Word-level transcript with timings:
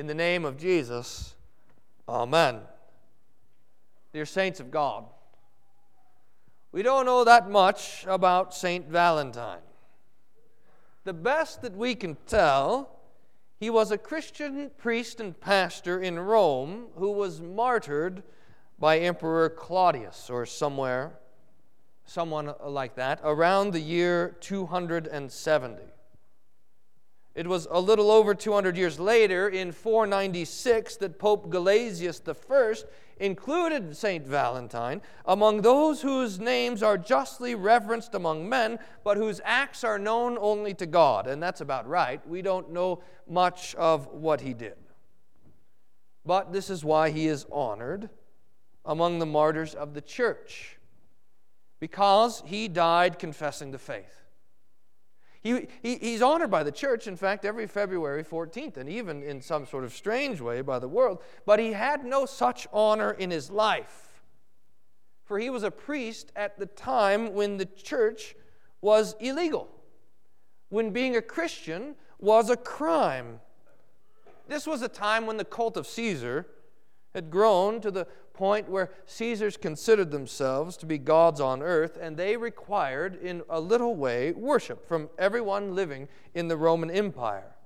In 0.00 0.06
the 0.06 0.14
name 0.14 0.46
of 0.46 0.56
Jesus, 0.56 1.34
Amen. 2.08 2.60
Dear 4.14 4.24
saints 4.24 4.58
of 4.58 4.70
God, 4.70 5.04
we 6.72 6.82
don't 6.82 7.04
know 7.04 7.22
that 7.22 7.50
much 7.50 8.06
about 8.08 8.54
St. 8.54 8.88
Valentine. 8.88 9.60
The 11.04 11.12
best 11.12 11.60
that 11.60 11.76
we 11.76 11.94
can 11.94 12.16
tell, 12.26 12.98
he 13.58 13.68
was 13.68 13.90
a 13.90 13.98
Christian 13.98 14.70
priest 14.78 15.20
and 15.20 15.38
pastor 15.38 16.00
in 16.00 16.18
Rome 16.18 16.86
who 16.96 17.10
was 17.10 17.42
martyred 17.42 18.22
by 18.78 19.00
Emperor 19.00 19.50
Claudius 19.50 20.30
or 20.30 20.46
somewhere, 20.46 21.12
someone 22.06 22.54
like 22.64 22.94
that, 22.94 23.20
around 23.22 23.74
the 23.74 23.80
year 23.80 24.34
270. 24.40 25.82
It 27.34 27.46
was 27.46 27.68
a 27.70 27.80
little 27.80 28.10
over 28.10 28.34
200 28.34 28.76
years 28.76 28.98
later, 28.98 29.48
in 29.48 29.70
496, 29.72 30.96
that 30.96 31.18
Pope 31.18 31.48
Gelasius 31.48 32.20
I 32.28 32.88
included 33.20 33.96
St. 33.96 34.26
Valentine 34.26 35.00
among 35.26 35.60
those 35.60 36.02
whose 36.02 36.40
names 36.40 36.82
are 36.82 36.98
justly 36.98 37.54
reverenced 37.54 38.14
among 38.14 38.48
men, 38.48 38.78
but 39.04 39.16
whose 39.16 39.40
acts 39.44 39.84
are 39.84 39.98
known 39.98 40.38
only 40.40 40.74
to 40.74 40.86
God. 40.86 41.26
And 41.26 41.42
that's 41.42 41.60
about 41.60 41.86
right. 41.86 42.26
We 42.26 42.42
don't 42.42 42.72
know 42.72 43.02
much 43.28 43.74
of 43.76 44.08
what 44.08 44.40
he 44.40 44.54
did. 44.54 44.76
But 46.26 46.52
this 46.52 46.68
is 46.68 46.84
why 46.84 47.10
he 47.10 47.28
is 47.28 47.46
honored 47.52 48.10
among 48.84 49.18
the 49.18 49.26
martyrs 49.26 49.74
of 49.74 49.94
the 49.94 50.00
church, 50.00 50.78
because 51.78 52.42
he 52.46 52.66
died 52.66 53.18
confessing 53.18 53.70
the 53.70 53.78
faith. 53.78 54.16
He, 55.42 55.68
he, 55.82 55.96
he's 55.96 56.20
honored 56.20 56.50
by 56.50 56.62
the 56.62 56.72
church, 56.72 57.06
in 57.06 57.16
fact, 57.16 57.44
every 57.44 57.66
February 57.66 58.22
14th, 58.22 58.76
and 58.76 58.88
even 58.88 59.22
in 59.22 59.40
some 59.40 59.66
sort 59.66 59.84
of 59.84 59.92
strange 59.92 60.40
way 60.40 60.60
by 60.60 60.78
the 60.78 60.88
world. 60.88 61.22
But 61.46 61.58
he 61.58 61.72
had 61.72 62.04
no 62.04 62.26
such 62.26 62.68
honor 62.72 63.12
in 63.12 63.30
his 63.30 63.50
life. 63.50 64.22
For 65.24 65.38
he 65.38 65.48
was 65.48 65.62
a 65.62 65.70
priest 65.70 66.32
at 66.36 66.58
the 66.58 66.66
time 66.66 67.34
when 67.34 67.56
the 67.56 67.64
church 67.64 68.34
was 68.82 69.14
illegal, 69.20 69.68
when 70.68 70.90
being 70.90 71.16
a 71.16 71.22
Christian 71.22 71.94
was 72.18 72.50
a 72.50 72.56
crime. 72.56 73.40
This 74.48 74.66
was 74.66 74.82
a 74.82 74.88
time 74.88 75.26
when 75.26 75.36
the 75.36 75.44
cult 75.44 75.76
of 75.76 75.86
Caesar 75.86 76.46
had 77.14 77.30
grown 77.30 77.80
to 77.80 77.90
the 77.90 78.06
point 78.32 78.68
where 78.68 78.90
Caesars 79.06 79.56
considered 79.56 80.10
themselves 80.10 80.76
to 80.78 80.86
be 80.86 80.98
gods 80.98 81.40
on 81.40 81.62
earth, 81.62 81.98
and 82.00 82.16
they 82.16 82.36
required, 82.36 83.20
in 83.22 83.42
a 83.50 83.60
little 83.60 83.94
way, 83.94 84.32
worship 84.32 84.86
from 84.86 85.10
everyone 85.18 85.74
living 85.74 86.08
in 86.34 86.48
the 86.48 86.56
Roman 86.56 86.90
Empire. 86.90 87.56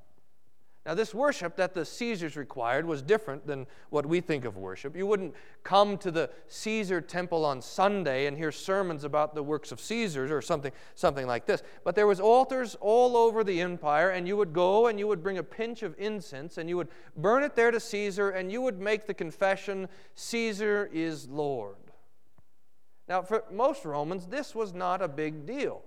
Now, 0.87 0.93
this 0.93 1.15
worship 1.15 1.57
that 1.57 1.73
the 1.73 1.87
Caesars 1.87 2.37
required 2.37 2.85
was 2.85 3.01
different 3.01 3.47
than 3.47 3.67
what 3.89 4.05
we 4.05 4.21
think 4.21 4.45
of 4.45 4.59
worship. 4.59 4.95
You 4.95 5.07
wouldn't 5.07 5.35
come 5.63 5.97
to 5.99 6.11
the 6.11 6.29
Caesar 6.49 7.01
temple 7.01 7.47
on 7.47 7.63
Sunday 7.63 8.27
and 8.27 8.37
hear 8.37 8.53
sermons 8.53 9.03
about 9.03 9.35
the 9.35 9.43
works 9.43 9.73
of 9.73 9.81
Caesars 9.81 10.31
or 10.31 10.43
something, 10.43 10.73
something 10.95 11.27
like 11.27 11.47
this. 11.47 11.63
But 11.85 11.95
there 11.95 12.07
was 12.07 12.21
altars 12.21 12.77
all 12.83 13.17
over 13.17 13.43
the 13.43 13.63
empire, 13.63 14.11
and 14.11 14.29
you 14.29 14.37
would 14.37 14.53
go 14.53 14.89
and 14.89 14.99
you 14.99 15.07
would 15.07 15.23
bring 15.23 15.39
a 15.39 15.43
pinch 15.43 15.83
of 15.83 15.95
incense 15.97 16.59
and 16.59 16.69
you 16.69 16.77
would 16.77 16.89
burn 17.17 17.43
it 17.45 17.57
there 17.57 17.71
to 17.71 17.81
Caesar, 17.81 18.29
and 18.29 18.53
you 18.53 18.61
would 18.61 18.79
make 18.79 19.07
the 19.07 19.15
confession, 19.15 19.89
Caesar 20.17 20.91
is 20.93 21.27
Lord. 21.29 21.77
Now, 23.09 23.23
for 23.23 23.45
most 23.51 23.87
Romans, 23.87 24.27
this 24.27 24.55
was 24.55 24.75
not 24.75 25.01
a 25.01 25.09
big 25.09 25.47
deal. 25.47 25.83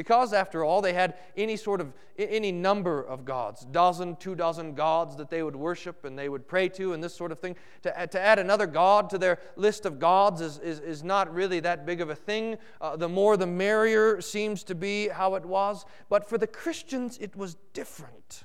Because, 0.00 0.32
after 0.32 0.64
all, 0.64 0.80
they 0.80 0.94
had 0.94 1.18
any 1.36 1.58
sort 1.58 1.78
of, 1.78 1.92
any 2.16 2.50
number 2.50 3.02
of 3.02 3.26
gods, 3.26 3.66
dozen, 3.66 4.16
two 4.16 4.34
dozen 4.34 4.72
gods 4.72 5.14
that 5.16 5.28
they 5.28 5.42
would 5.42 5.54
worship 5.54 6.06
and 6.06 6.18
they 6.18 6.30
would 6.30 6.48
pray 6.48 6.70
to 6.70 6.94
and 6.94 7.04
this 7.04 7.14
sort 7.14 7.30
of 7.30 7.38
thing. 7.38 7.54
To, 7.82 8.06
to 8.06 8.18
add 8.18 8.38
another 8.38 8.66
god 8.66 9.10
to 9.10 9.18
their 9.18 9.40
list 9.56 9.84
of 9.84 9.98
gods 9.98 10.40
is, 10.40 10.56
is, 10.60 10.80
is 10.80 11.04
not 11.04 11.30
really 11.34 11.60
that 11.60 11.84
big 11.84 12.00
of 12.00 12.08
a 12.08 12.14
thing. 12.14 12.56
Uh, 12.80 12.96
the 12.96 13.10
more 13.10 13.36
the 13.36 13.46
merrier 13.46 14.22
seems 14.22 14.64
to 14.64 14.74
be 14.74 15.08
how 15.08 15.34
it 15.34 15.44
was. 15.44 15.84
But 16.08 16.26
for 16.26 16.38
the 16.38 16.46
Christians, 16.46 17.18
it 17.20 17.36
was 17.36 17.58
different. 17.74 18.44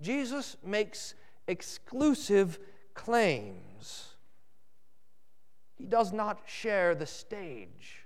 Jesus 0.00 0.56
makes 0.64 1.16
exclusive 1.48 2.60
claims. 2.94 4.14
He 5.74 5.86
does 5.86 6.12
not 6.12 6.42
share 6.46 6.94
the 6.94 7.04
stage. 7.06 8.04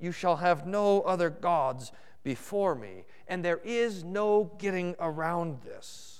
You 0.00 0.12
shall 0.12 0.36
have 0.36 0.66
no 0.66 1.02
other 1.02 1.30
gods 1.30 1.92
before 2.22 2.74
me. 2.74 3.04
And 3.28 3.44
there 3.44 3.60
is 3.64 4.02
no 4.02 4.52
getting 4.58 4.96
around 4.98 5.62
this. 5.62 6.19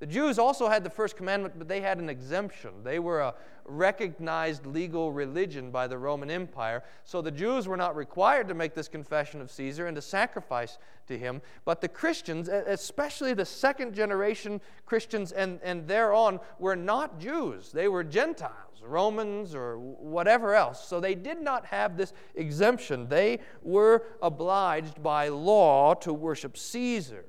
The 0.00 0.06
Jews 0.06 0.38
also 0.38 0.68
had 0.68 0.82
the 0.82 0.90
first 0.90 1.14
commandment, 1.14 1.54
but 1.58 1.68
they 1.68 1.82
had 1.82 1.98
an 1.98 2.08
exemption. 2.08 2.70
They 2.82 2.98
were 2.98 3.20
a 3.20 3.34
recognized 3.66 4.64
legal 4.64 5.12
religion 5.12 5.70
by 5.70 5.86
the 5.86 5.98
Roman 5.98 6.30
Empire. 6.30 6.82
So 7.04 7.20
the 7.20 7.30
Jews 7.30 7.68
were 7.68 7.76
not 7.76 7.94
required 7.94 8.48
to 8.48 8.54
make 8.54 8.74
this 8.74 8.88
confession 8.88 9.42
of 9.42 9.50
Caesar 9.50 9.86
and 9.86 9.94
to 9.94 10.02
sacrifice 10.02 10.78
to 11.06 11.18
him. 11.18 11.42
But 11.66 11.82
the 11.82 11.88
Christians, 11.88 12.48
especially 12.48 13.34
the 13.34 13.44
second 13.44 13.94
generation 13.94 14.62
Christians 14.86 15.32
and, 15.32 15.60
and 15.62 15.86
thereon, 15.86 16.40
were 16.58 16.76
not 16.76 17.20
Jews. 17.20 17.70
They 17.70 17.86
were 17.86 18.02
Gentiles. 18.02 18.70
Romans, 18.82 19.54
or 19.54 19.78
whatever 19.78 20.54
else. 20.54 20.86
So 20.86 21.00
they 21.00 21.14
did 21.14 21.40
not 21.40 21.66
have 21.66 21.96
this 21.96 22.12
exemption. 22.34 23.08
They 23.08 23.40
were 23.62 24.04
obliged 24.22 25.02
by 25.02 25.28
law 25.28 25.94
to 25.94 26.12
worship 26.12 26.56
Caesar. 26.56 27.26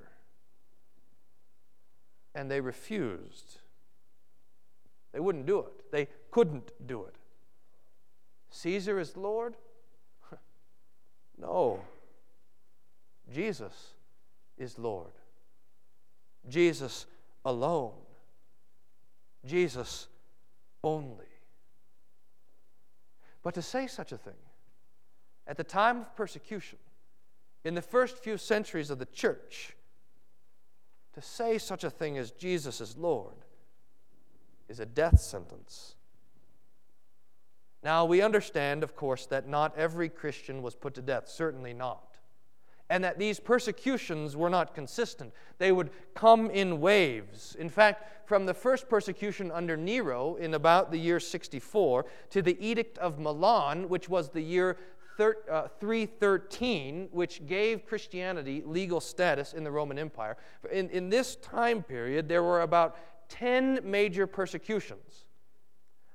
And 2.34 2.50
they 2.50 2.62
refused. 2.62 3.60
They 5.12 5.20
wouldn't 5.20 5.46
do 5.46 5.60
it, 5.60 5.92
they 5.92 6.08
couldn't 6.32 6.72
do 6.86 7.04
it. 7.04 7.16
Caesar 8.52 9.00
is 9.00 9.16
Lord? 9.16 9.56
no. 11.38 11.82
Jesus 13.34 13.94
is 14.58 14.78
Lord. 14.78 15.14
Jesus 16.48 17.06
alone. 17.46 17.94
Jesus 19.46 20.08
only. 20.84 21.26
But 23.44 23.54
to 23.56 23.62
say 23.62 23.88
such 23.88 24.12
a 24.12 24.18
thing 24.18 24.34
at 25.48 25.58
the 25.58 25.64
time 25.64 26.02
of 26.02 26.16
persecution, 26.16 26.78
in 27.64 27.76
the 27.76 27.82
first 27.82 28.18
few 28.18 28.38
centuries 28.38 28.90
of 28.90 29.00
the 29.00 29.06
church, 29.08 29.76
to 31.14 31.22
say 31.22 31.58
such 31.58 31.84
a 31.84 31.90
thing 31.90 32.18
as 32.18 32.32
Jesus 32.32 32.82
is 32.82 32.98
Lord 32.98 33.36
is 34.70 34.80
a 34.80 34.86
death 34.86 35.20
sentence. 35.20 35.96
Now, 37.84 38.06
we 38.06 38.22
understand, 38.22 38.84
of 38.84 38.96
course, 38.96 39.26
that 39.26 39.48
not 39.48 39.76
every 39.76 40.08
Christian 40.08 40.62
was 40.62 40.76
put 40.76 40.94
to 40.96 41.02
death, 41.02 41.28
certainly 41.28 41.74
not 41.74 42.12
and 42.92 43.06
that 43.06 43.18
these 43.18 43.40
persecutions 43.40 44.36
were 44.36 44.50
not 44.50 44.76
consistent. 44.76 45.32
They 45.60 45.72
would 45.72 45.92
come 46.14 46.52
in 46.52 46.82
waves. 46.82 47.56
In 47.58 47.70
fact, 47.70 48.28
from 48.28 48.46
the 48.46 48.54
first 48.54 48.90
persecution 48.90 49.50
under 49.50 49.78
Nero 49.78 50.36
in 50.36 50.54
about 50.54 50.92
the 50.92 50.98
year 50.98 51.18
64 51.18 52.06
to 52.32 52.42
the 52.42 52.58
Edict 52.60 52.98
of 52.98 53.18
Milan, 53.18 53.88
which 53.88 54.10
was 54.10 54.28
the 54.28 54.42
year 54.42 54.76
uh, 55.22 55.68
313, 55.80 57.10
which 57.12 57.46
gave 57.46 57.86
Christianity 57.86 58.64
legal 58.66 59.00
status 59.00 59.54
in 59.54 59.64
the 59.64 59.72
Roman 59.72 59.98
Empire. 59.98 60.38
In, 60.72 60.90
in 60.90 61.10
this 61.10 61.36
time 61.38 61.84
period, 61.84 62.28
there 62.28 62.44
were 62.44 62.62
about 62.62 62.98
10 63.30 63.80
major 63.84 64.28
persecutions. 64.28 65.26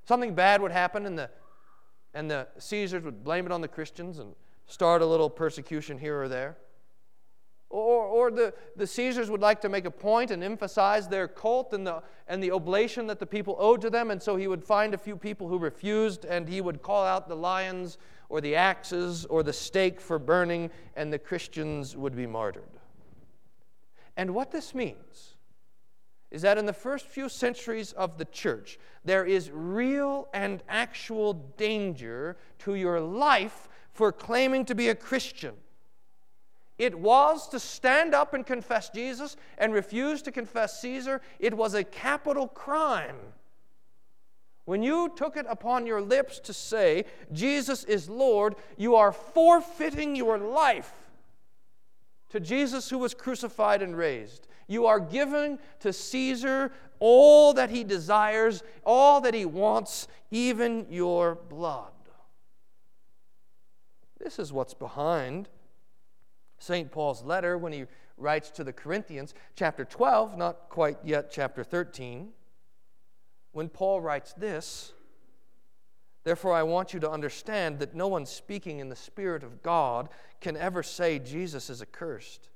Something 0.05 0.35
bad 0.35 0.61
would 0.61 0.73
happen, 0.73 1.07
and 1.07 1.19
the, 1.19 1.31
and 2.15 2.31
the 2.31 2.47
Caesars 2.59 3.03
would 3.03 3.25
blame 3.25 3.47
it 3.47 3.53
on 3.53 3.61
the 3.61 3.69
Christians 3.69 4.19
and 4.19 4.35
start 4.67 5.03
a 5.03 5.07
little 5.07 5.31
persecution 5.31 5.99
here 5.99 6.21
or 6.21 6.29
there. 6.29 6.57
Or, 7.69 8.05
or 8.05 8.31
the, 8.31 8.55
the 8.77 8.87
Caesars 8.87 9.29
would 9.29 9.41
like 9.41 9.61
to 9.63 9.69
make 9.69 9.85
a 9.87 9.91
point 9.91 10.31
and 10.31 10.43
emphasize 10.45 11.09
their 11.09 11.27
cult 11.27 11.73
and 11.73 11.87
the, 11.87 12.03
and 12.29 12.43
the 12.43 12.53
oblation 12.53 13.07
that 13.09 13.19
the 13.19 13.27
people 13.27 13.57
owed 13.59 13.81
to 13.81 13.91
them, 13.91 14.11
and 14.11 14.23
so 14.23 14.37
he 14.37 14.47
would 14.47 14.63
find 14.63 14.95
a 14.95 14.99
few 14.99 15.17
people 15.17 15.49
who 15.49 15.59
refused, 15.59 16.25
and 16.25 16.49
he 16.49 16.61
would 16.61 16.81
call 16.81 17.05
out 17.05 17.29
the 17.29 17.35
lions 17.35 17.99
or 18.29 18.41
the 18.41 18.55
axes 18.55 19.25
or 19.27 19.43
the 19.43 19.53
stake 19.53 20.01
for 20.01 20.19
burning, 20.19 20.71
and 20.95 21.13
the 21.13 21.19
Christians 21.19 21.97
would 21.97 22.15
be 22.15 22.27
martyred. 22.27 22.71
And 24.17 24.33
what 24.35 24.51
this 24.51 24.75
means 24.75 25.35
is 26.31 26.43
that 26.43 26.59
in 26.59 26.67
the 26.67 26.73
first 26.73 27.07
few 27.07 27.29
centuries 27.29 27.93
of 27.93 28.19
the 28.19 28.25
church, 28.27 28.79
there 29.05 29.25
is 29.25 29.51
real 29.53 30.29
and 30.35 30.63
actual 30.69 31.35
danger 31.57 32.37
to 32.59 32.75
your 32.75 33.01
life 33.01 33.69
for 33.93 34.13
claiming 34.13 34.65
to 34.65 34.75
be 34.75 34.89
a 34.89 34.95
Christian. 34.95 35.55
It 36.79 36.99
was 36.99 37.49
to 37.49 37.61
stand 37.61 38.15
up 38.15 38.35
and 38.35 38.45
confess 38.45 38.91
Jesus 38.91 39.37
and 39.57 39.73
refuse 39.73 40.21
to 40.23 40.33
confess 40.33 40.81
Caesar. 40.81 41.23
It 41.39 41.55
was 41.55 41.75
a 41.75 41.85
capital 41.85 42.49
crime. 42.49 43.17
When 44.67 44.83
you 44.83 45.13
took 45.15 45.37
it 45.37 45.47
upon 45.49 45.87
your 45.87 46.03
lips 46.03 46.41
to 46.41 46.53
say, 46.53 47.05
Jesus 47.33 47.85
is 47.85 48.09
Lord, 48.09 48.57
you 48.77 48.97
are 48.97 49.13
forfeiting 49.13 50.17
your 50.17 50.39
life 50.39 50.93
to 52.31 52.41
Jesus 52.41 52.91
who 52.91 52.99
was 52.99 53.15
crucified 53.15 53.81
and 53.81 53.97
raised. 53.97 54.49
You 54.67 54.87
are 54.87 55.01
giving 55.01 55.59
to 55.81 55.93
Caesar 55.93 56.73
all 56.99 57.55
that 57.55 57.71
he 57.71 57.85
desires, 57.85 58.63
all 58.85 59.21
that 59.21 59.35
he 59.35 59.45
wants, 59.45 60.09
even 60.31 60.87
your 60.91 61.37
blood. 61.37 61.93
This 64.19 64.39
is 64.39 64.53
what's 64.53 64.75
behind 64.75 65.49
St. 66.59 66.91
Paul's 66.91 67.23
letter 67.23 67.59
when 67.59 67.73
he 67.73 67.85
writes 68.17 68.51
to 68.51 68.65
the 68.65 68.73
Corinthians, 68.73 69.35
chapter 69.55 69.85
12, 69.85 70.37
not 70.37 70.69
quite 70.69 70.99
yet 71.05 71.31
chapter 71.31 71.63
13. 71.63 72.31
When 73.53 73.69
Paul 73.69 74.01
writes 74.01 74.33
this, 74.33 74.93
Therefore, 76.25 76.55
I 76.55 76.65
want 76.65 76.93
you 76.93 76.99
to 77.01 77.11
understand 77.11 77.79
that 77.79 77.95
no 77.95 78.09
one 78.09 78.27
speaking 78.27 78.81
in 78.81 78.89
the 78.89 78.97
Spirit 78.97 79.45
of 79.45 79.63
God 79.63 80.09
can 80.41 80.57
ever 80.57 80.83
say 80.83 81.21
Jesus 81.21 81.71
is 81.71 81.81
accursed. 81.81 82.49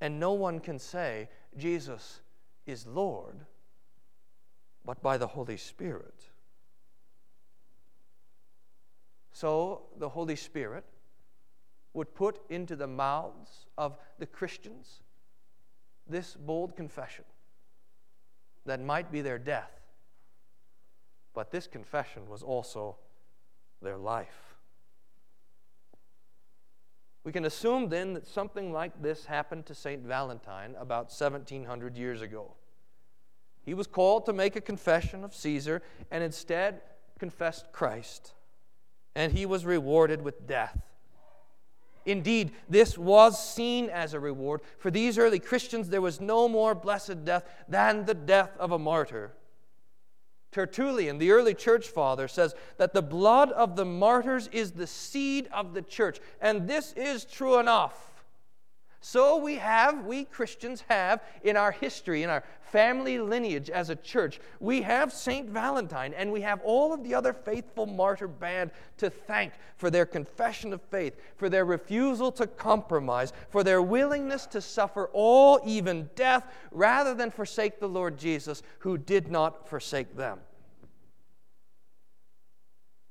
And 0.00 0.18
no 0.18 0.32
one 0.32 0.58
can 0.58 0.80
say 0.80 1.28
Jesus 1.56 2.20
is 2.66 2.84
Lord 2.84 3.46
but 4.84 5.02
by 5.02 5.16
the 5.16 5.26
Holy 5.26 5.56
Spirit. 5.56 6.14
So 9.32 9.82
the 9.98 10.08
Holy 10.08 10.36
Spirit 10.36 10.84
would 11.94 12.14
put 12.14 12.40
into 12.50 12.76
the 12.76 12.86
mouths 12.86 13.66
of 13.78 13.96
the 14.18 14.26
Christians 14.26 15.00
this 16.06 16.34
bold 16.34 16.76
confession 16.76 17.24
that 18.66 18.80
might 18.80 19.10
be 19.10 19.22
their 19.22 19.38
death 19.38 19.84
but 21.34 21.50
this 21.50 21.66
confession 21.66 22.28
was 22.28 22.42
also 22.42 22.96
their 23.82 23.98
life. 23.98 24.54
We 27.24 27.32
can 27.32 27.44
assume 27.44 27.88
then 27.88 28.14
that 28.14 28.26
something 28.26 28.72
like 28.72 29.02
this 29.02 29.24
happened 29.24 29.66
to 29.66 29.74
St. 29.74 30.02
Valentine 30.02 30.76
about 30.78 31.06
1700 31.06 31.96
years 31.96 32.22
ago. 32.22 32.52
He 33.62 33.74
was 33.74 33.86
called 33.86 34.26
to 34.26 34.32
make 34.32 34.56
a 34.56 34.60
confession 34.60 35.24
of 35.24 35.34
Caesar 35.34 35.82
and 36.10 36.22
instead 36.22 36.82
confessed 37.18 37.72
Christ, 37.72 38.34
and 39.14 39.32
he 39.32 39.46
was 39.46 39.64
rewarded 39.64 40.22
with 40.22 40.46
death. 40.46 40.82
Indeed, 42.06 42.52
this 42.68 42.98
was 42.98 43.42
seen 43.42 43.88
as 43.88 44.14
a 44.14 44.20
reward. 44.20 44.60
For 44.78 44.90
these 44.90 45.18
early 45.18 45.38
Christians, 45.38 45.88
there 45.88 46.02
was 46.02 46.20
no 46.20 46.48
more 46.48 46.74
blessed 46.74 47.24
death 47.24 47.44
than 47.68 48.04
the 48.04 48.14
death 48.14 48.56
of 48.58 48.72
a 48.72 48.78
martyr. 48.78 49.32
Tertullian, 50.52 51.18
the 51.18 51.32
early 51.32 51.54
church 51.54 51.88
father, 51.88 52.28
says 52.28 52.54
that 52.76 52.94
the 52.94 53.02
blood 53.02 53.50
of 53.50 53.74
the 53.74 53.84
martyrs 53.84 54.48
is 54.52 54.72
the 54.72 54.86
seed 54.86 55.48
of 55.52 55.74
the 55.74 55.82
church. 55.82 56.20
And 56.40 56.68
this 56.68 56.92
is 56.92 57.24
true 57.24 57.58
enough. 57.58 58.13
So 59.06 59.36
we 59.36 59.56
have, 59.56 60.06
we 60.06 60.24
Christians 60.24 60.82
have 60.88 61.22
in 61.42 61.58
our 61.58 61.72
history, 61.72 62.22
in 62.22 62.30
our 62.30 62.42
family 62.62 63.18
lineage 63.18 63.68
as 63.68 63.90
a 63.90 63.96
church, 63.96 64.40
we 64.60 64.80
have 64.80 65.12
St. 65.12 65.46
Valentine 65.50 66.14
and 66.14 66.32
we 66.32 66.40
have 66.40 66.62
all 66.64 66.90
of 66.90 67.04
the 67.04 67.14
other 67.14 67.34
faithful 67.34 67.84
martyr 67.84 68.26
band 68.26 68.70
to 68.96 69.10
thank 69.10 69.52
for 69.76 69.90
their 69.90 70.06
confession 70.06 70.72
of 70.72 70.80
faith, 70.80 71.20
for 71.36 71.50
their 71.50 71.66
refusal 71.66 72.32
to 72.32 72.46
compromise, 72.46 73.34
for 73.50 73.62
their 73.62 73.82
willingness 73.82 74.46
to 74.46 74.62
suffer 74.62 75.10
all, 75.12 75.60
even 75.66 76.08
death, 76.14 76.50
rather 76.70 77.12
than 77.12 77.30
forsake 77.30 77.80
the 77.80 77.86
Lord 77.86 78.16
Jesus, 78.16 78.62
who 78.78 78.96
did 78.96 79.30
not 79.30 79.68
forsake 79.68 80.16
them. 80.16 80.38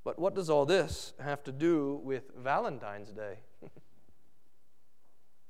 But 0.04 0.18
what 0.18 0.34
does 0.34 0.50
all 0.50 0.66
this 0.66 1.14
have 1.20 1.44
to 1.44 1.52
do 1.52 2.02
with 2.04 2.32
Valentine's 2.36 3.12
Day? 3.12 3.38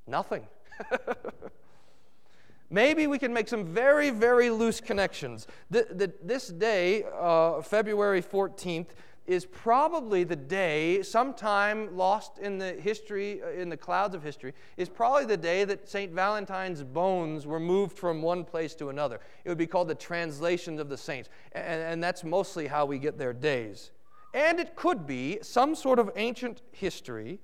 Nothing. 0.08 0.48
Maybe 2.70 3.06
we 3.06 3.20
can 3.20 3.34
make 3.34 3.48
some 3.48 3.66
very, 3.66 4.10
very 4.10 4.50
loose 4.50 4.82
connections. 4.82 5.48
The, 5.70 5.88
the, 5.92 6.14
this 6.24 6.48
day, 6.48 7.04
uh, 7.20 7.62
February 7.62 8.22
14th, 8.22 8.88
is 9.26 9.46
probably 9.46 10.24
the 10.24 10.36
day, 10.36 11.02
sometime 11.02 11.96
lost 11.96 12.40
in 12.40 12.58
the 12.58 12.74
history, 12.74 13.42
uh, 13.42 13.52
in 13.52 13.70
the 13.70 13.78
clouds 13.78 14.14
of 14.16 14.24
history, 14.24 14.54
is 14.76 14.90
probably 14.90 15.26
the 15.26 15.38
day 15.38 15.64
that 15.64 15.88
St. 15.88 16.12
Valentine's 16.12 16.84
bones 16.84 17.48
were 17.48 17.60
moved 17.60 17.98
from 17.98 18.22
one 18.22 18.44
place 18.44 18.76
to 18.76 18.90
another. 18.90 19.20
It 19.46 19.50
would 19.50 19.58
be 19.58 19.68
called 19.68 19.88
the 19.88 19.96
translation 19.96 20.80
of 20.80 20.90
the 20.90 20.98
saints. 20.98 21.30
And, 21.54 21.82
and 21.82 22.04
that's 22.04 22.24
mostly 22.24 22.68
how 22.68 22.86
we 22.86 23.00
get 23.00 23.18
their 23.18 23.34
days. 23.34 23.92
And 24.34 24.60
it 24.60 24.76
could 24.76 25.08
be 25.08 25.40
some 25.42 25.76
sort 25.76 26.00
of 26.00 26.12
ancient 26.16 26.62
history 26.72 27.40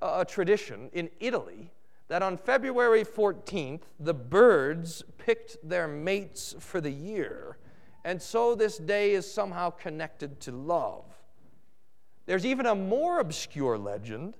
a 0.00 0.24
tradition 0.24 0.90
in 0.92 1.10
Italy 1.20 1.70
that 2.08 2.22
on 2.22 2.36
February 2.36 3.04
14th, 3.04 3.82
the 3.98 4.14
birds 4.14 5.02
picked 5.18 5.56
their 5.66 5.88
mates 5.88 6.54
for 6.58 6.80
the 6.80 6.90
year. 6.90 7.56
And 8.04 8.20
so 8.20 8.54
this 8.54 8.76
day 8.76 9.12
is 9.12 9.30
somehow 9.30 9.70
connected 9.70 10.38
to 10.40 10.52
love. 10.52 11.04
There's 12.26 12.44
even 12.44 12.66
a 12.66 12.74
more 12.74 13.20
obscure 13.20 13.78
legend 13.78 14.36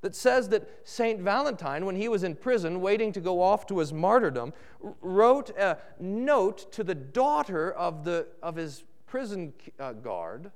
that 0.00 0.14
says 0.14 0.48
that 0.50 0.68
St. 0.84 1.20
Valentine, 1.20 1.84
when 1.84 1.96
he 1.96 2.08
was 2.08 2.22
in 2.22 2.36
prison 2.36 2.80
waiting 2.80 3.12
to 3.12 3.20
go 3.20 3.42
off 3.42 3.66
to 3.66 3.78
his 3.78 3.92
martyrdom, 3.92 4.52
wrote 5.00 5.50
a 5.58 5.78
note 5.98 6.70
to 6.72 6.84
the 6.84 6.94
daughter 6.94 7.72
of, 7.72 8.04
the, 8.04 8.28
of 8.42 8.54
his 8.54 8.84
prison 9.06 9.52
uh, 9.80 9.92
guard 9.92 10.52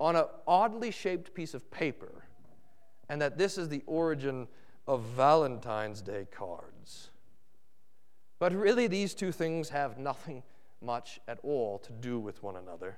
on 0.00 0.16
an 0.16 0.24
oddly 0.46 0.90
shaped 0.90 1.34
piece 1.34 1.52
of 1.52 1.70
paper 1.70 2.24
and 3.12 3.20
that 3.20 3.36
this 3.36 3.58
is 3.58 3.68
the 3.68 3.82
origin 3.84 4.48
of 4.86 5.02
Valentine's 5.02 6.00
Day 6.00 6.26
cards. 6.34 7.10
But 8.38 8.54
really, 8.54 8.86
these 8.86 9.12
two 9.12 9.32
things 9.32 9.68
have 9.68 9.98
nothing 9.98 10.42
much 10.80 11.20
at 11.28 11.38
all 11.42 11.78
to 11.80 11.92
do 11.92 12.18
with 12.18 12.42
one 12.42 12.56
another. 12.56 12.96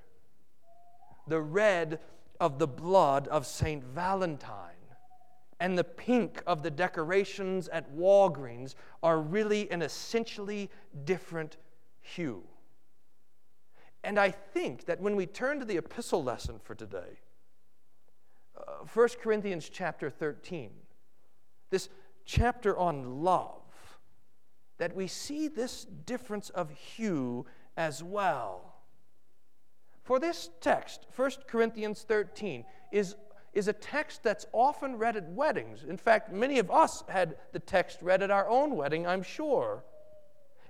The 1.27 1.41
red 1.41 1.99
of 2.39 2.61
the 2.61 2.69
blood 2.69 3.27
of 3.27 3.45
St. 3.45 3.83
Valentine 3.83 4.87
and 5.59 5.77
the 5.77 5.83
pink 5.83 6.45
of 6.47 6.63
the 6.63 6.71
decorations 6.71 7.67
at 7.67 7.93
Walgreens 7.93 8.77
are 9.03 9.21
really 9.21 9.69
an 9.73 9.83
essentially 9.83 10.71
different 11.05 11.57
hue. 12.01 12.45
And 14.05 14.17
I 14.17 14.31
think 14.31 14.85
that 14.85 15.01
when 15.01 15.17
we 15.17 15.27
turn 15.27 15.59
to 15.59 15.65
the 15.65 15.79
epistle 15.79 16.23
lesson 16.23 16.61
for 16.63 16.77
today, 16.77 17.19
Uh, 18.56 18.85
1 18.93 19.09
Corinthians 19.23 19.69
chapter 19.69 20.11
13, 20.11 20.71
this 21.71 21.89
chapter 22.25 22.77
on 22.77 23.23
love, 23.23 23.62
that 24.79 24.95
we 24.95 25.06
see 25.06 25.49
this 25.49 25.85
difference 25.85 26.51
of 26.51 26.70
hue 26.70 27.46
as 27.77 28.03
well. 28.03 28.75
For 30.03 30.19
this 30.19 30.51
text, 30.61 31.06
1 31.17 31.31
Corinthians 31.49 32.05
13, 32.06 32.65
is, 32.93 33.17
is 33.55 33.69
a 33.69 33.73
text 33.73 34.23
that's 34.23 34.46
often 34.53 34.96
read 34.99 35.17
at 35.17 35.29
weddings. 35.31 35.84
In 35.84 35.96
fact, 35.96 36.32
many 36.32 36.58
of 36.58 36.70
us 36.70 37.03
had 37.08 37.37
the 37.53 37.58
text 37.58 38.03
read 38.03 38.23
at 38.23 38.31
our 38.31 38.49
own 38.49 38.77
wedding, 38.77 39.06
I'm 39.06 39.23
sure. 39.23 39.84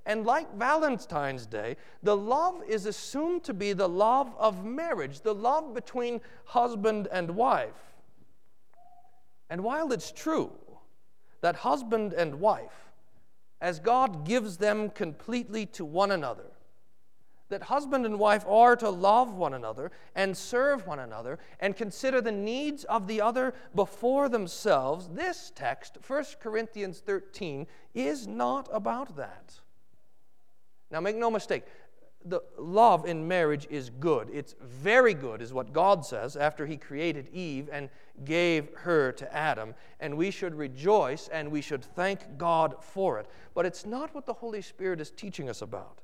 And 0.07 0.27
like 0.27 0.55
Valentine's 0.57 1.47
Day, 1.47 1.77
the 2.03 2.17
love 2.17 2.63
is 2.69 2.85
assumed 2.85 3.43
to 3.45 3.55
be 3.55 3.73
the 3.73 3.89
love 3.89 4.35
of 4.39 4.65
marriage, 4.65 5.21
the 5.21 5.35
love 5.35 5.73
between 5.73 6.21
husband 6.45 7.09
and 7.11 7.31
wife. 7.31 7.95
And 9.49 9.65
while 9.65 9.93
it's 9.93 10.13
true 10.13 10.53
that 11.41 11.57
husband 11.57 12.13
and 12.13 12.41
wife, 12.41 12.93
as 13.61 13.79
God 13.79 14.27
gives 14.27 14.59
them 14.59 14.91
completely 14.91 15.65
to 15.67 15.85
one 15.85 16.11
another, 16.11 16.51
that 17.49 17.63
husband 17.63 18.05
and 18.05 18.19
wife 18.19 18.45
are 18.49 18.75
to 18.77 18.91
love 18.91 19.35
one 19.35 19.55
another 19.55 19.93
and 20.15 20.37
serve 20.37 20.87
one 20.87 20.99
another 20.99 21.39
and 21.61 21.77
consider 21.77 22.21
the 22.21 22.33
needs 22.33 22.85
of 22.85 23.07
the 23.07 23.21
other 23.21 23.55
before 23.75 24.29
themselves, 24.29 25.09
this 25.13 25.53
text, 25.55 25.99
1 26.07 26.25
Corinthians 26.41 27.01
13, 27.01 27.67
is 27.95 28.27
not 28.27 28.69
about 28.73 29.17
that. 29.17 29.61
Now, 30.91 31.01
make 31.01 31.17
no 31.17 31.31
mistake, 31.31 31.65
the 32.25 32.41
love 32.59 33.05
in 33.05 33.29
marriage 33.29 33.67
is 33.69 33.91
good. 33.91 34.31
It's 34.33 34.55
very 34.61 35.13
good, 35.13 35.43
is 35.43 35.53
what 35.53 35.73
God 35.73 36.05
says 36.07 36.37
after 36.37 36.65
He 36.65 36.77
created 36.77 37.29
Eve 37.33 37.69
and 37.71 37.91
gave 38.25 38.71
her 38.77 39.13
to 39.13 39.35
Adam. 39.35 39.75
And 40.01 40.17
we 40.17 40.31
should 40.31 40.55
rejoice 40.55 41.29
and 41.29 41.51
we 41.51 41.61
should 41.61 41.85
thank 41.85 42.39
God 42.39 42.77
for 42.81 43.19
it. 43.19 43.27
But 43.55 43.67
it's 43.67 43.85
not 43.85 44.15
what 44.15 44.25
the 44.25 44.33
Holy 44.33 44.63
Spirit 44.63 45.01
is 45.01 45.11
teaching 45.11 45.51
us 45.51 45.61
about 45.61 46.01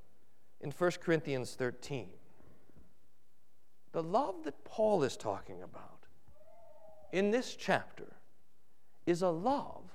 in 0.61 0.71
1 0.71 0.91
Corinthians 1.03 1.55
13. 1.55 2.09
The 3.93 4.03
love 4.03 4.45
that 4.45 4.63
Paul 4.65 5.03
is 5.03 5.17
talking 5.17 5.63
about 5.63 6.07
in 7.13 7.31
this 7.31 7.57
chapter 7.57 8.17
is 9.07 9.23
a 9.23 9.31
love 9.31 9.91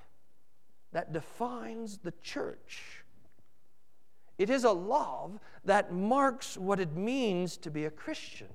that 0.92 1.12
defines 1.12 1.98
the 1.98 2.12
church 2.22 3.04
it 4.38 4.50
is 4.50 4.64
a 4.64 4.72
love 4.72 5.38
that 5.64 5.92
marks 5.92 6.56
what 6.56 6.80
it 6.80 6.94
means 6.94 7.56
to 7.58 7.70
be 7.70 7.84
a 7.84 7.90
Christian. 7.90 8.48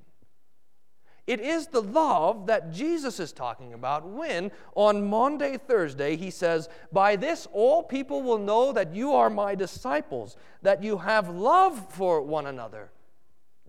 it 1.27 1.39
is 1.39 1.67
the 1.67 1.81
love 1.81 2.47
that 2.47 2.71
Jesus 2.71 3.19
is 3.19 3.31
talking 3.31 3.73
about 3.73 4.07
when, 4.07 4.51
on 4.75 5.07
Maundy, 5.07 5.57
Thursday, 5.57 6.15
he 6.15 6.29
says, 6.29 6.67
By 6.91 7.15
this 7.15 7.47
all 7.53 7.83
people 7.83 8.21
will 8.21 8.39
know 8.39 8.71
that 8.73 8.93
you 8.93 9.13
are 9.13 9.29
my 9.29 9.55
disciples, 9.55 10.35
that 10.61 10.83
you 10.83 10.97
have 10.97 11.29
love 11.29 11.93
for 11.93 12.21
one 12.21 12.47
another. 12.47 12.91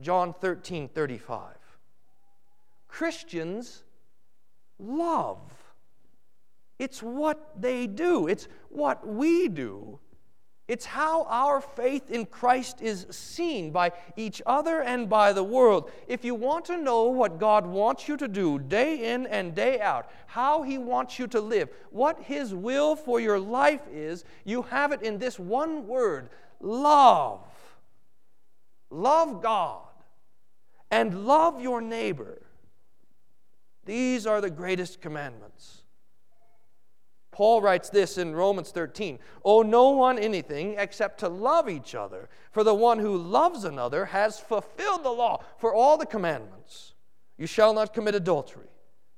John 0.01 0.35
13, 0.41 0.89
35. 0.89 1.55
Christians 2.89 3.85
love. 4.79 5.39
It's 6.79 7.03
what 7.03 7.61
they 7.61 7.87
do, 7.87 8.27
it's 8.27 8.49
what 8.69 9.07
we 9.07 9.49
do. 9.49 10.01
It's 10.73 10.87
how 10.87 11.25
our 11.25 11.61
faith 11.61 12.11
in 12.11 12.25
Christ 12.25 12.81
is 12.81 13.07
seen 13.11 13.73
by 13.73 13.93
each 14.17 14.41
other 14.47 14.81
and 14.81 15.07
by 15.07 15.35
the 15.35 15.45
world. 15.45 15.91
If 16.09 16.25
you 16.25 16.35
want 16.35 16.65
to 16.65 16.79
know 16.79 17.09
what 17.09 17.39
God 17.39 17.67
wants 17.67 18.09
you 18.09 18.17
to 18.17 18.27
do 18.27 18.59
day 18.59 19.13
in 19.13 19.27
and 19.27 19.55
day 19.55 19.83
out, 19.83 20.11
how 20.25 20.63
He 20.63 20.79
wants 20.79 21.19
you 21.19 21.27
to 21.27 21.43
live, 21.43 21.69
what 21.91 22.23
His 22.23 22.55
will 22.55 22.97
for 22.97 23.21
your 23.21 23.39
life 23.39 23.83
is, 23.93 24.25
you 24.45 24.63
have 24.63 24.93
it 24.93 25.03
in 25.03 25.19
this 25.19 25.39
one 25.39 25.87
word 25.87 26.31
love. 26.59 27.45
Love 28.89 29.43
God 29.43 29.83
and 30.91 31.27
love 31.27 31.61
your 31.61 31.83
neighbor. 31.83 32.41
These 33.85 34.27
are 34.27 34.41
the 34.41 34.49
greatest 34.49 35.03
commandments. 35.03 35.82
Paul 37.33 37.63
writes 37.63 37.89
this 37.89 38.19
in 38.19 38.37
Romans 38.37 38.71
13 38.71 39.19
Owe 39.45 39.63
no 39.63 39.89
one 39.89 40.19
anything 40.19 40.77
except 40.79 41.19
to 41.21 41.29
love 41.29 41.69
each 41.69 41.95
other, 41.95 42.29
for 42.53 42.63
the 42.63 42.75
one 42.75 42.99
who 42.99 43.17
loves 43.17 43.65
another 43.65 44.05
has 44.05 44.39
fulfilled 44.39 45.03
the 45.03 45.11
law 45.11 45.43
for 45.57 45.75
all 45.75 45.97
the 45.97 46.07
commandments. 46.07 46.93
You 47.39 47.47
shall 47.47 47.73
not 47.73 47.95
commit 47.95 48.15
adultery, 48.15 48.69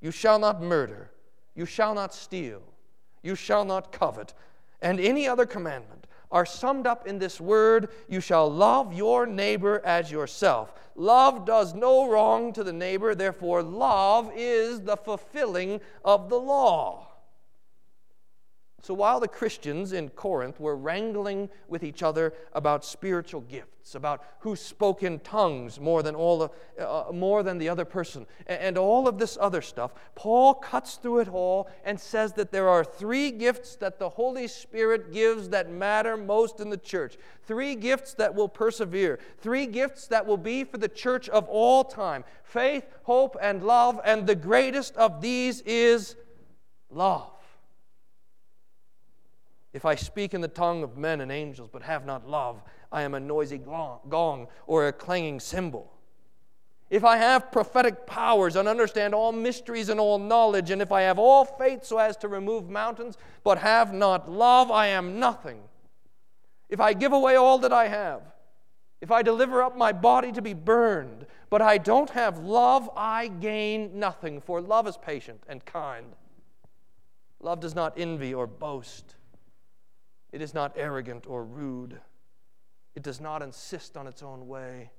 you 0.01 0.13
shall 0.13 0.39
not 0.39 0.63
murder, 0.63 1.11
you 1.57 1.67
shall 1.67 1.93
not 1.93 2.15
steal, 2.15 2.63
you 3.23 3.35
shall 3.35 3.65
not 3.65 3.91
covet, 3.91 4.33
and 4.81 5.01
any 5.01 5.27
other 5.27 5.45
commandment 5.45 6.07
are 6.31 6.47
summed 6.47 6.87
up 6.87 7.07
in 7.07 7.19
this 7.19 7.41
word 7.41 7.89
you 8.09 8.21
shall 8.21 8.49
love 8.49 8.93
your 8.93 9.27
neighbor 9.27 9.83
as 9.85 10.11
yourself. 10.11 10.73
Love 10.95 11.45
does 11.45 11.75
no 11.75 12.09
wrong 12.09 12.53
to 12.53 12.63
the 12.63 12.73
neighbor, 12.73 13.15
therefore, 13.15 13.63
love 13.63 14.31
is 14.37 14.83
the 14.83 14.97
fulfilling 14.97 15.81
of 16.05 16.29
the 16.29 16.39
law. 16.39 17.09
So 18.85 18.93
while 18.93 19.19
the 19.19 19.29
Christians 19.29 19.95
in 19.95 20.11
Corinth 20.11 20.61
were 20.61 20.77
wrangling 20.77 21.49
with 21.69 21.83
each 21.83 22.03
other 22.03 22.35
about 22.53 22.85
spiritual 22.85 23.41
gifts, 23.41 23.95
about 23.95 24.23
who 24.41 24.55
spoke 24.55 25.03
in 25.03 25.21
tongues 25.21 25.81
more 25.81 26.03
than, 26.03 26.15
all 26.15 26.39
the, 26.77 26.87
uh, 26.87 27.11
more 27.11 27.43
than 27.43 27.57
the 27.57 27.71
other 27.71 27.87
person, 27.87 28.27
and, 28.47 28.61
and 28.61 28.77
all 28.77 29.09
of 29.09 29.17
this 29.17 29.39
other 29.41 29.63
stuff, 29.63 29.95
Paul 30.15 30.53
cuts 30.53 30.97
through 30.97 31.21
it 31.21 31.29
all 31.31 31.71
and 31.87 31.99
says 31.99 32.35
that 32.35 32.53
there 32.53 32.69
are 32.69 32.85
three 32.85 33.31
gifts 33.31 33.75
that 33.77 33.99
the 33.99 34.11
Holy 34.11 34.47
Spirit 34.47 35.15
gives 35.15 35.49
that 35.49 35.71
matter 35.71 36.19
most 36.19 36.61
in 36.61 36.69
the 36.69 36.77
church. 36.77 37.17
Three 37.45 37.77
gifts 37.77 38.13
that 38.13 38.35
will 38.35 38.51
persevere. 38.51 39.19
Three 39.39 39.65
gifts 39.65 40.09
that 40.09 40.27
will 40.27 40.37
be 40.37 40.63
for 40.63 40.77
the 40.77 40.89
church 40.89 41.31
of 41.31 41.49
all 41.49 41.85
time 41.85 42.23
faith, 42.43 42.85
hope, 43.05 43.35
and 43.41 43.63
love. 43.63 43.99
And 44.05 44.27
the 44.27 44.35
greatest 44.35 44.95
of 44.97 45.23
these 45.23 45.63
is 45.63 46.17
love. 46.91 47.34
If 49.75 49.85
I 49.85 49.97
speak 49.97 50.35
in 50.35 50.41
the 50.41 50.49
tongue 50.49 50.85
of 50.85 50.97
men 50.97 51.21
and 51.21 51.33
angels, 51.33 51.69
but 51.71 51.83
have 51.83 52.07
not 52.07 52.29
love, 52.29 52.63
I 52.93 53.03
am 53.03 53.13
a 53.13 53.21
noisy 53.21 53.59
gong 53.59 54.47
or 54.69 54.87
a 54.87 54.93
clanging 54.93 55.41
cymbal. 55.41 55.93
If 56.91 57.03
I 57.03 57.17
have 57.17 57.51
prophetic 57.51 58.07
powers 58.07 58.55
and 58.55 58.69
understand 58.69 59.17
all 59.17 59.33
mysteries 59.33 59.89
and 59.89 59.99
all 59.99 60.21
knowledge, 60.21 60.71
and 60.71 60.81
if 60.81 60.93
I 60.93 61.03
have 61.03 61.19
all 61.19 61.45
faith 61.45 61.85
so 61.85 61.99
as 61.99 62.17
to 62.19 62.29
remove 62.29 62.71
mountains, 62.71 63.19
but 63.43 63.59
have 63.59 63.93
not 63.93 64.31
love, 64.31 64.71
I 64.71 64.87
am 64.87 65.19
nothing. 65.19 65.59
If 66.69 66.81
I 66.81 66.93
give 66.93 67.13
away 67.13 67.35
all 67.35 67.59
that 67.59 67.73
I 67.73 67.89
have, 67.89 68.23
if 69.01 69.11
I 69.11 69.23
deliver 69.23 69.61
up 69.61 69.77
my 69.77 69.91
body 69.91 70.31
to 70.33 70.41
be 70.41 70.55
burned, 70.55 71.27
but 71.51 71.61
I 71.61 71.79
don't 71.79 72.11
have 72.11 72.39
love, 72.39 72.89
I 72.97 73.27
gain 73.27 73.99
nothing. 73.99 74.41
For 74.41 74.61
love 74.61 74.87
is 74.87 74.97
patient 74.97 75.43
and 75.49 75.65
kind. 75.65 76.13
Love 77.41 77.59
does 77.59 77.75
not 77.75 77.95
envy 77.97 78.33
or 78.33 78.47
boast. 78.47 79.17
It 80.35 80.43
is 80.43 80.53
not 80.53 80.73
arrogant 80.75 81.27
or 81.29 81.45
rude. 81.45 82.01
It 82.97 83.05
does 83.05 83.21
not 83.21 83.41
insist 83.41 83.97
on 83.97 84.09
its 84.09 84.21
own 84.21 84.49
way. 84.49 84.91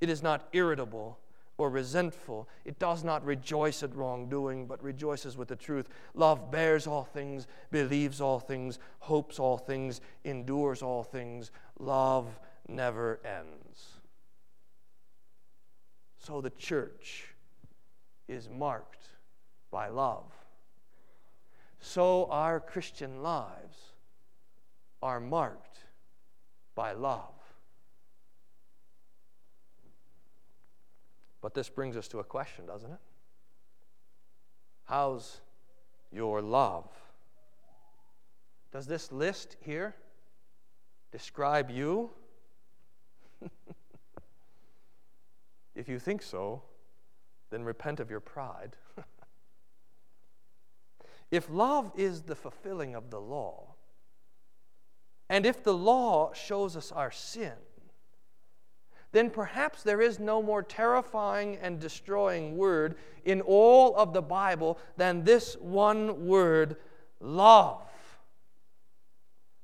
It 0.00 0.10
is 0.10 0.24
not 0.24 0.48
irritable 0.52 1.20
or 1.56 1.70
resentful. 1.70 2.48
It 2.64 2.80
does 2.80 3.04
not 3.04 3.24
rejoice 3.24 3.84
at 3.84 3.94
wrongdoing, 3.94 4.66
but 4.66 4.82
rejoices 4.82 5.36
with 5.36 5.46
the 5.46 5.54
truth. 5.54 5.88
Love 6.14 6.50
bears 6.50 6.88
all 6.88 7.04
things, 7.04 7.46
believes 7.70 8.20
all 8.20 8.40
things, 8.40 8.80
hopes 8.98 9.38
all 9.38 9.56
things, 9.56 10.00
endures 10.24 10.82
all 10.82 11.04
things. 11.04 11.52
Love 11.78 12.26
never 12.66 13.20
ends. 13.24 14.00
So 16.18 16.40
the 16.40 16.50
church 16.50 17.36
is 18.26 18.48
marked 18.50 19.10
by 19.70 19.86
love. 19.86 20.32
So 21.78 22.26
our 22.32 22.58
Christian 22.58 23.22
lives 23.22 23.92
are 25.02 25.20
marked 25.20 25.78
by 26.74 26.92
love. 26.92 27.34
But 31.40 31.54
this 31.54 31.68
brings 31.68 31.96
us 31.96 32.08
to 32.08 32.18
a 32.18 32.24
question, 32.24 32.66
doesn't 32.66 32.90
it? 32.90 32.98
How's 34.84 35.40
your 36.10 36.42
love? 36.42 36.88
Does 38.72 38.86
this 38.86 39.12
list 39.12 39.56
here 39.60 39.94
describe 41.12 41.70
you? 41.70 42.10
if 45.74 45.88
you 45.88 45.98
think 45.98 46.22
so, 46.22 46.62
then 47.50 47.62
repent 47.62 48.00
of 48.00 48.10
your 48.10 48.20
pride. 48.20 48.76
if 51.30 51.48
love 51.50 51.92
is 51.96 52.22
the 52.22 52.34
fulfilling 52.34 52.94
of 52.94 53.10
the 53.10 53.20
law, 53.20 53.74
and 55.28 55.44
if 55.44 55.62
the 55.62 55.74
law 55.74 56.32
shows 56.32 56.76
us 56.76 56.90
our 56.92 57.10
sin, 57.10 57.52
then 59.12 59.30
perhaps 59.30 59.82
there 59.82 60.00
is 60.00 60.18
no 60.18 60.42
more 60.42 60.62
terrifying 60.62 61.56
and 61.62 61.80
destroying 61.80 62.56
word 62.56 62.96
in 63.24 63.40
all 63.40 63.96
of 63.96 64.12
the 64.12 64.22
Bible 64.22 64.78
than 64.96 65.24
this 65.24 65.56
one 65.60 66.26
word, 66.26 66.76
love. 67.20 67.82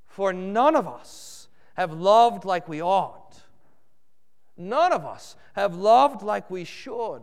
For 0.07 0.33
none 0.33 0.75
of 0.75 0.87
us 0.87 1.47
have 1.75 1.93
loved 1.93 2.45
like 2.45 2.67
we 2.67 2.81
ought. 2.81 3.39
None 4.57 4.93
of 4.93 5.05
us 5.05 5.35
have 5.53 5.75
loved 5.75 6.21
like 6.21 6.49
we 6.49 6.63
should. 6.63 7.21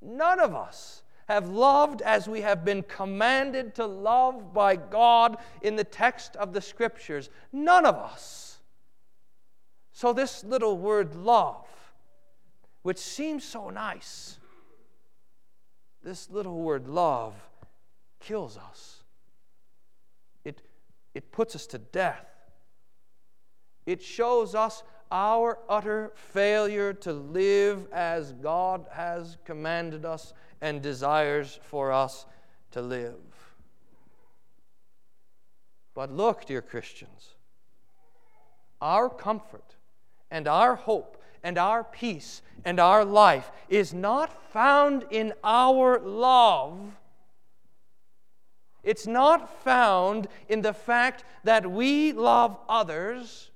None 0.00 0.40
of 0.40 0.54
us 0.54 1.02
have 1.28 1.50
loved 1.50 2.00
as 2.02 2.26
we 2.26 2.40
have 2.40 2.64
been 2.64 2.82
commanded 2.82 3.74
to 3.74 3.86
love 3.86 4.54
by 4.54 4.76
God 4.76 5.36
in 5.60 5.76
the 5.76 5.84
text 5.84 6.34
of 6.36 6.54
the 6.54 6.60
Scriptures. 6.60 7.28
None 7.52 7.84
of 7.84 7.96
us. 7.96 8.58
So, 9.92 10.12
this 10.12 10.42
little 10.42 10.78
word 10.78 11.14
love, 11.14 11.66
which 12.82 12.98
seems 12.98 13.44
so 13.44 13.68
nice, 13.68 14.38
this 16.02 16.30
little 16.30 16.58
word 16.58 16.88
love 16.88 17.34
kills 18.20 18.56
us. 18.56 19.02
It, 20.44 20.62
it 21.14 21.30
puts 21.30 21.54
us 21.54 21.66
to 21.68 21.78
death. 21.78 22.24
It 23.84 24.02
shows 24.02 24.54
us 24.54 24.82
our 25.10 25.58
utter 25.68 26.12
failure 26.14 26.92
to 26.92 27.12
live 27.12 27.86
as 27.92 28.32
God 28.32 28.86
has 28.92 29.36
commanded 29.44 30.04
us 30.04 30.32
and 30.60 30.82
desires 30.82 31.58
for 31.62 31.92
us 31.92 32.26
to 32.72 32.82
live. 32.82 33.14
But 35.94 36.12
look, 36.12 36.44
dear 36.44 36.62
Christians, 36.62 37.34
our 38.80 39.08
comfort 39.08 39.76
and 40.30 40.46
our 40.46 40.76
hope 40.76 41.22
and 41.42 41.58
our 41.58 41.84
peace 41.84 42.42
and 42.64 42.78
our 42.78 43.04
life 43.04 43.50
is 43.68 43.94
not 43.94 44.52
found 44.52 45.04
in 45.10 45.32
our 45.42 45.98
love. 45.98 46.78
It's 48.82 49.06
not 49.06 49.62
found 49.64 50.28
in 50.48 50.62
the 50.62 50.72
fact 50.72 51.24
that 51.44 51.70
we 51.70 52.12
love 52.12 52.58
others 52.68 53.50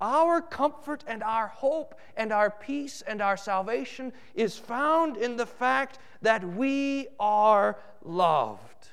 our 0.00 0.40
comfort 0.40 1.04
and 1.06 1.22
our 1.22 1.48
hope 1.48 1.94
and 2.16 2.32
our 2.32 2.50
peace 2.50 3.02
and 3.06 3.22
our 3.22 3.36
salvation 3.36 4.12
is 4.34 4.58
found 4.58 5.16
in 5.16 5.36
the 5.36 5.46
fact 5.46 5.98
that 6.22 6.44
we 6.44 7.08
are 7.18 7.78
loved. 8.02 8.88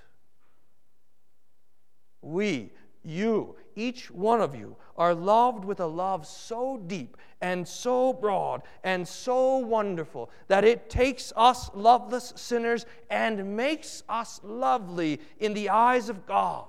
We, 2.22 2.72
you, 3.04 3.56
each 3.76 4.12
one 4.12 4.42
of 4.42 4.56
you, 4.56 4.76
are 4.96 5.16
loved 5.16 5.66
with 5.66 5.80
a 5.80 5.86
love 5.86 6.28
so 6.28 6.78
deep 6.86 7.18
and 7.42 7.68
so 7.68 8.14
broad 8.14 8.62
and 8.84 9.08
so 9.08 9.58
wonderful 9.58 10.30
that 10.48 10.64
it 10.64 10.90
takes 10.90 11.34
us 11.36 11.72
loveless 11.74 12.34
sinners 12.36 12.86
and 13.10 13.56
makes 13.56 14.04
us 14.08 14.40
lovely 14.44 15.20
in 15.40 15.54
the 15.54 15.70
eyes 15.70 16.10
of 16.10 16.26
God. 16.28 16.68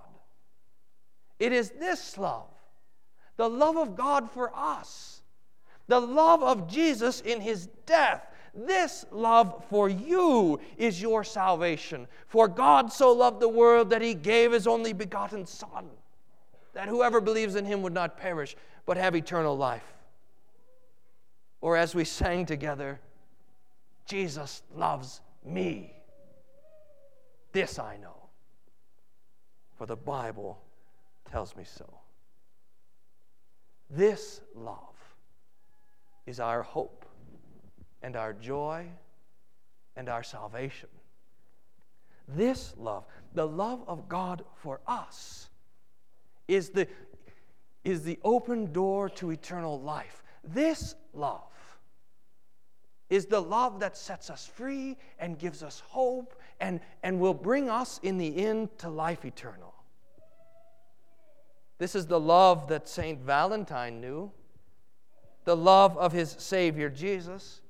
It 1.38 1.52
is 1.52 1.70
this 1.70 2.16
love, 2.16 2.48
the 3.36 3.48
love 3.48 3.76
of 3.76 3.96
God 3.96 4.30
for 4.30 4.50
us, 4.54 5.22
the 5.88 6.00
love 6.00 6.42
of 6.42 6.68
Jesus 6.68 7.20
in 7.20 7.40
his 7.40 7.66
death 7.86 8.26
this 8.54 9.06
love 9.10 9.64
for 9.70 9.88
you 9.88 10.60
is 10.76 11.00
your 11.00 11.24
salvation. 11.24 12.06
For 12.26 12.48
God 12.48 12.92
so 12.92 13.12
loved 13.12 13.40
the 13.40 13.48
world 13.48 13.90
that 13.90 14.02
he 14.02 14.14
gave 14.14 14.52
his 14.52 14.66
only 14.66 14.92
begotten 14.92 15.46
Son, 15.46 15.88
that 16.74 16.88
whoever 16.88 17.20
believes 17.20 17.54
in 17.54 17.64
him 17.64 17.82
would 17.82 17.94
not 17.94 18.18
perish, 18.18 18.54
but 18.84 18.98
have 18.98 19.16
eternal 19.16 19.56
life. 19.56 19.94
Or 21.62 21.76
as 21.76 21.94
we 21.94 22.04
sang 22.04 22.44
together, 22.44 23.00
Jesus 24.04 24.62
loves 24.74 25.22
me. 25.44 25.94
This 27.52 27.78
I 27.78 27.96
know, 27.96 28.28
for 29.76 29.86
the 29.86 29.96
Bible 29.96 30.60
tells 31.30 31.56
me 31.56 31.64
so. 31.64 32.01
This 33.94 34.40
love 34.54 34.78
is 36.25 36.40
our 36.40 36.62
hope 36.62 37.04
and 38.02 38.16
our 38.16 38.32
joy 38.32 38.87
and 39.96 40.08
our 40.08 40.22
salvation. 40.22 40.88
This 42.26 42.75
love, 42.78 43.04
the 43.34 43.46
love 43.46 43.82
of 43.87 44.08
God 44.08 44.44
for 44.54 44.80
us, 44.87 45.50
is 46.49 46.70
the, 46.70 46.88
is 47.84 48.02
the 48.02 48.18
open 48.25 48.72
door 48.72 49.11
to 49.11 49.30
eternal 49.30 49.78
life. 49.78 50.22
This 50.42 50.94
love 51.12 51.42
is 53.11 53.26
the 53.26 53.42
love 53.42 53.78
that 53.80 53.94
sets 53.94 54.30
us 54.30 54.46
free 54.46 54.96
and 55.18 55.38
gives 55.38 55.62
us 55.62 55.82
hope 55.87 56.34
and, 56.61 56.80
and 57.02 57.20
will 57.20 57.34
bring 57.34 57.68
us 57.68 58.00
in 58.02 58.16
the 58.16 58.38
end 58.38 58.70
to 58.78 58.88
life 58.88 59.26
eternal. 59.26 59.71
This 61.82 61.96
is 61.96 62.06
the 62.06 62.20
love 62.20 62.68
that 62.68 62.86
St. 62.86 63.20
Valentine 63.20 64.00
knew, 64.00 64.30
the 65.44 65.56
love 65.56 65.98
of 65.98 66.12
his 66.12 66.36
Savior 66.38 66.88
Jesus. 66.88 67.60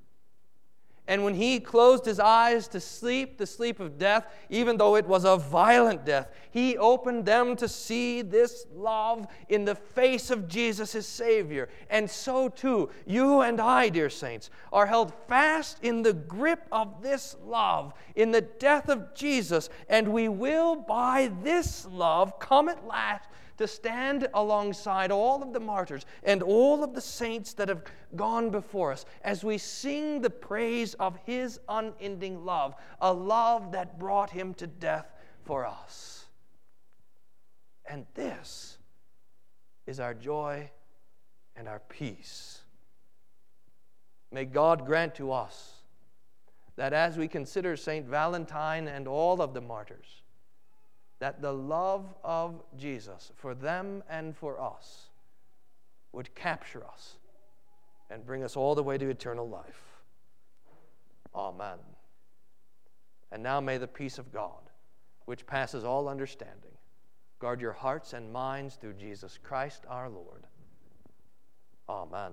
And 1.09 1.25
when 1.25 1.33
he 1.33 1.59
closed 1.59 2.05
his 2.05 2.21
eyes 2.21 2.69
to 2.69 2.81
sleep, 2.81 3.39
the 3.39 3.47
sleep 3.47 3.81
of 3.81 3.97
death, 3.97 4.27
even 4.51 4.77
though 4.77 4.97
it 4.97 5.07
was 5.07 5.25
a 5.25 5.39
violent 5.39 6.05
death, 6.05 6.29
he 6.51 6.77
opened 6.77 7.25
them 7.25 7.57
to 7.57 7.67
see 7.67 8.21
this 8.21 8.67
love 8.75 9.27
in 9.49 9.65
the 9.65 9.77
face 9.77 10.31
of 10.31 10.47
Jesus, 10.47 10.93
his 10.93 11.07
Savior. 11.07 11.71
And 11.89 12.11
so 12.11 12.51
too, 12.51 12.91
you 13.07 13.41
and 13.41 13.63
I, 13.63 13.89
dear 13.89 14.11
saints, 14.11 14.51
are 14.75 14.87
held 14.87 15.15
fast 15.27 15.83
in 15.83 16.03
the 16.03 16.13
grip 16.13 16.67
of 16.71 17.01
this 17.01 17.35
love, 17.43 17.95
in 18.15 18.31
the 18.31 18.43
death 18.43 18.91
of 18.91 19.15
Jesus, 19.15 19.71
and 19.89 20.13
we 20.13 20.29
will, 20.29 20.77
by 20.77 21.33
this 21.43 21.87
love, 21.87 22.39
come 22.39 22.69
at 22.69 22.87
last 22.87 23.25
to 23.59 23.67
stand 23.67 24.29
alongside 24.35 25.11
all 25.11 25.43
of 25.43 25.53
the 25.53 25.61
martyrs 25.61 26.07
and 26.23 26.43
all 26.43 26.83
of 26.83 26.95
the 26.95 27.01
saints 27.01 27.53
that 27.55 27.69
have 27.69 27.85
gone 28.17 28.51
before 28.51 28.93
us 28.93 29.05
as 29.23 29.45
we 29.45 29.59
sing 29.59 30.21
the 30.21 30.31
praise 30.31 30.95
of 30.95 31.17
His 31.25 31.61
unending 31.69 32.45
love, 32.45 32.75
a 33.01 33.13
love 33.13 33.73
that 33.73 33.99
brought 33.99 34.31
Him 34.31 34.55
to 34.55 34.67
death 34.67 35.07
for 35.45 35.67
us. 35.67 36.27
And 37.89 38.07
this 38.15 38.79
is 39.87 40.01
our 40.01 40.15
joy 40.15 40.71
and 41.57 41.69
our 41.69 41.81
peace. 41.89 42.61
May 44.31 44.45
God 44.47 44.87
grant 44.87 45.15
to 45.17 45.33
us 45.33 45.75
that 46.77 46.93
as 46.93 47.19
we 47.19 47.29
consider 47.29 47.77
St. 47.77 48.07
Valentine 48.07 48.89
and 48.89 49.07
all 49.07 49.43
of 49.43 49.53
the 49.53 49.61
martyrs, 49.61 50.23
that 51.23 51.41
the 51.41 51.53
love 51.53 52.13
of 52.25 52.61
Jesus 52.77 53.31
for 53.37 53.55
them 53.55 54.03
and 54.11 54.37
for 54.37 54.61
us 54.61 55.11
would 56.11 56.35
capture 56.35 56.85
us 56.85 57.15
and 58.11 58.27
bring 58.27 58.43
us 58.43 58.57
all 58.57 58.75
the 58.75 58.83
way 58.83 58.99
to 58.99 59.09
eternal 59.09 59.49
life. 59.49 60.01
Amen. 61.33 61.79
And 63.31 63.41
now 63.41 63.61
may 63.61 63.79
the 63.79 63.87
peace 63.87 64.19
of 64.19 64.33
God, 64.33 64.69
which 65.27 65.47
passes 65.47 65.85
all 65.85 66.09
understanding, 66.09 66.73
guard 67.39 67.61
your 67.61 67.71
hearts 67.71 68.15
and 68.15 68.33
minds 68.33 68.75
through 68.75 68.95
Jesus 68.95 69.39
Christ 69.41 69.85
our 69.89 70.09
Lord. 70.09 70.49
Amen. 71.89 72.33